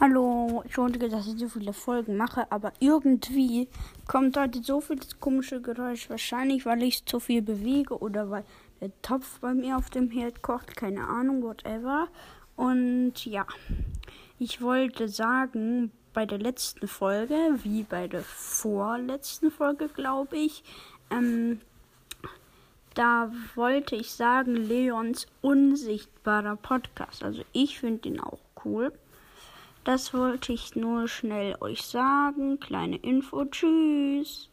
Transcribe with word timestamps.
Hallo, 0.00 0.62
entschuldige, 0.64 1.08
dass 1.08 1.28
ich 1.28 1.38
so 1.38 1.48
viele 1.48 1.72
Folgen 1.72 2.16
mache, 2.16 2.50
aber 2.50 2.72
irgendwie 2.80 3.68
kommt 4.08 4.36
heute 4.36 4.60
so 4.60 4.80
viel 4.80 4.98
komische 5.20 5.60
Geräusch. 5.62 6.10
Wahrscheinlich, 6.10 6.66
weil 6.66 6.82
ich 6.82 7.06
zu 7.06 7.20
viel 7.20 7.42
bewege 7.42 7.96
oder 8.00 8.28
weil 8.28 8.44
der 8.80 8.90
Topf 9.02 9.38
bei 9.38 9.54
mir 9.54 9.76
auf 9.76 9.90
dem 9.90 10.10
Herd 10.10 10.42
kocht. 10.42 10.76
Keine 10.76 11.06
Ahnung, 11.06 11.44
whatever. 11.44 12.08
Und 12.56 13.24
ja, 13.24 13.46
ich 14.40 14.60
wollte 14.60 15.08
sagen, 15.08 15.92
bei 16.12 16.26
der 16.26 16.38
letzten 16.38 16.88
Folge, 16.88 17.36
wie 17.62 17.84
bei 17.84 18.08
der 18.08 18.22
vorletzten 18.22 19.52
Folge, 19.52 19.88
glaube 19.88 20.36
ich, 20.36 20.64
ähm, 21.10 21.60
da 22.94 23.30
wollte 23.54 23.94
ich 23.94 24.10
sagen, 24.10 24.56
Leons 24.56 25.28
unsichtbarer 25.40 26.56
Podcast. 26.56 27.22
Also 27.22 27.42
ich 27.52 27.78
finde 27.78 28.08
ihn 28.08 28.18
auch 28.18 28.40
cool. 28.64 28.92
Das 29.84 30.14
wollte 30.14 30.54
ich 30.54 30.76
nur 30.76 31.08
schnell 31.08 31.56
euch 31.60 31.82
sagen. 31.82 32.58
Kleine 32.58 32.96
Info. 32.96 33.44
Tschüss. 33.44 34.48